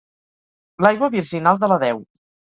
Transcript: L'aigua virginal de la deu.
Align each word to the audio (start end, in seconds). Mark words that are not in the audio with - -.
L'aigua 0.85 1.09
virginal 1.15 1.59
de 1.65 1.69
la 1.73 1.77
deu. 1.85 2.01